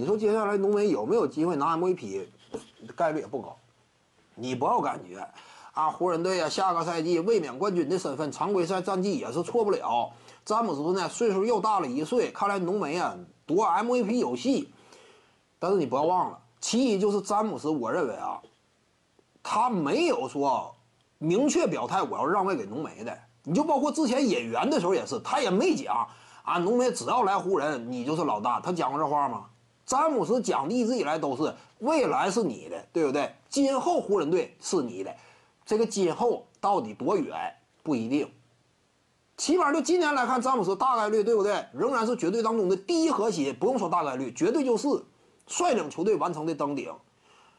[0.00, 2.26] 你说接下来浓眉有没有机会拿 MVP？
[2.96, 3.54] 概率也不高。
[4.34, 5.28] 你不要感觉
[5.72, 10.10] 啊，湖人队啊，下个赛季卫冕冠军的身份，常规赛战绩也是错不了。
[10.42, 14.72] 詹姆斯呢，岁数又大了一岁，看来浓眉啊夺 MVP 有戏。
[15.58, 18.40] 但是你不要忘了，其一就是詹姆斯，我认为啊，
[19.42, 20.74] 他没有说
[21.18, 23.14] 明确表态我要让位给浓眉的。
[23.44, 26.08] 你就包括之前引援的时候也是，他也没讲
[26.42, 28.60] 啊，浓眉只要来湖人，你就是老大。
[28.60, 29.44] 他讲过这话吗？
[29.90, 33.34] 詹姆斯讲的一直以来都是未来是你的，对不对？
[33.48, 35.12] 今后湖人队是你的，
[35.66, 37.34] 这个今后到底多远
[37.82, 38.30] 不一定。
[39.36, 41.66] 起码就今年来看，詹姆斯大概率对不对？
[41.72, 44.86] 仍然是绝对当中的第一核心，不用说大概率，绝对就是
[45.48, 46.94] 率领球队完成的登顶。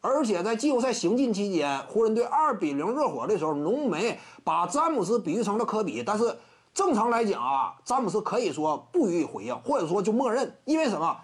[0.00, 6.04] 而且在季后赛行进期间，湖人队二比零热火的时候，浓眉把詹姆斯比喻成了科比。
[6.04, 6.38] 但是
[6.72, 11.18] 正常来讲啊，詹姆斯可以说不予以回应，或者说就默认，因为什么？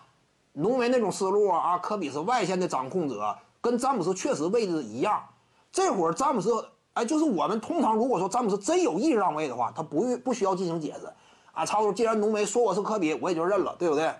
[0.59, 5.23] 浓眉那种思路啊，科比是外线的掌控者，跟詹姆斯确实位置一样。
[5.71, 6.69] 这会儿詹姆斯。
[6.95, 11.07] 哎，就是我们通常如果说詹姆斯真有意让位的话，他不不需要进行解释
[11.53, 11.65] 啊。
[11.65, 14.13] 差不多，既然浓眉说我是科比，我也就认了，对不对？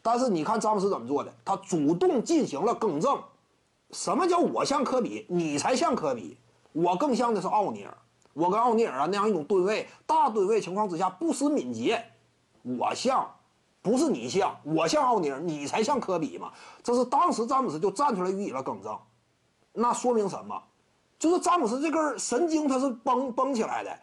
[0.00, 3.20] 但是你看詹姆斯怎么做的，他主动进行了更正。
[3.90, 6.38] 什么叫我像科比，你才像科比？
[6.72, 7.98] 我更像的是奥尼尔。
[8.32, 12.00] 我跟奥尼尔啊那样一种吨位，大吨位情况之下不失敏捷。
[12.62, 13.28] 我像，
[13.82, 16.52] 不是你像，我像奥尼尔，你才像科比嘛。
[16.82, 18.98] 这是当时詹姆斯就站出来予以了更正，
[19.72, 20.62] 那说明什么？
[21.18, 23.98] 就是詹姆斯这根神经，他是绷绷起来的。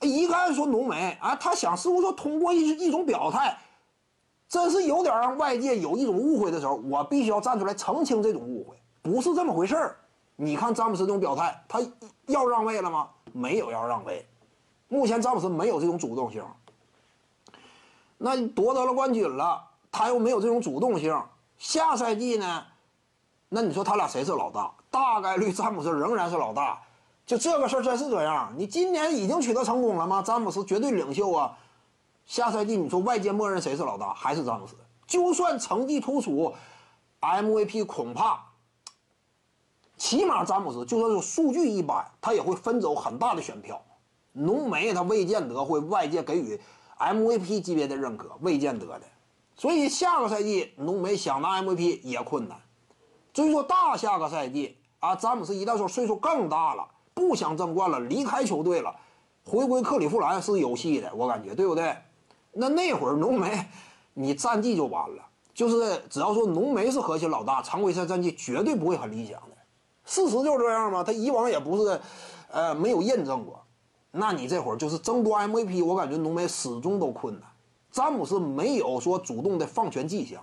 [0.00, 3.58] 一看说浓眉啊，他想似乎说通过一一种表态，
[4.48, 9.96] 真是有点让外界有一种误会的时候，我必须要站出来澄清这种误会，不是这么回事儿。
[10.36, 11.80] 你看詹姆斯这种表态，他
[12.26, 13.08] 要让位了吗？
[13.32, 14.24] 没有要让位。
[14.86, 16.42] 目前詹姆斯没有这种主动性。
[18.18, 21.18] 那夺得了冠军了，他又没有这种主动性。
[21.56, 22.64] 下赛季呢？
[23.48, 24.70] 那你说他俩谁是老大？
[24.90, 26.80] 大概率詹姆斯仍然是老大。
[27.24, 28.52] 就这个事儿真是这样。
[28.56, 30.20] 你今年已经取得成功了吗？
[30.20, 31.56] 詹姆斯绝对领袖啊。
[32.26, 34.12] 下赛季你说外界默认谁是老大？
[34.12, 34.74] 还是詹姆斯？
[35.06, 36.54] 就算成绩突出
[37.20, 38.44] ，MVP 恐怕
[39.96, 43.80] 起码詹姆斯就算是数据一般，他也会分走很大的选票。
[44.32, 46.60] 浓眉他未见得会外界给予
[46.98, 49.02] MVP 级别的认可，未见得的。
[49.56, 52.60] 所以下个赛季浓眉想拿 MVP 也困难。
[53.34, 58.94] 所以说，大下个赛季啊，詹姆斯一旦说岁数更大了，不想争冠了，离开球队了，
[59.44, 61.96] 回归克利夫兰是有戏的，我感觉，对不对？
[62.52, 63.66] 那那会儿浓眉，
[64.14, 65.24] 你战绩就完了。
[65.54, 69.56] 就是只要说浓眉是核心老大，常规赛战绩绝对不会很理想的。
[70.04, 72.00] 事实就是这样嘛，他以往也不是，
[72.50, 73.64] 呃，没有验证过。
[74.10, 77.48] 那你这会儿就是争夺 MVP，我感觉浓眉始终都困难。
[77.90, 80.42] 詹姆斯没有说主动的放权迹象，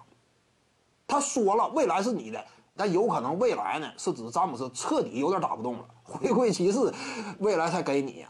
[1.08, 2.44] 他说了，未来是你的。
[2.78, 6.94] 但有可能未来呢，是指詹姆斯彻底有点打不动了，回归骑士，
[7.40, 8.30] 未来才给你呀，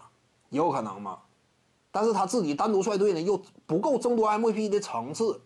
[0.49, 1.17] 有可能吗？
[1.91, 5.41] 但是他自己单独率队呢，又不够争夺 MVP 的层次。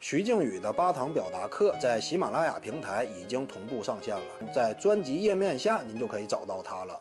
[0.00, 7.00] 徐静宇的八堂表达课在喜马拉雅平台已经同步上线了，在专辑页面下您就可以找到它了。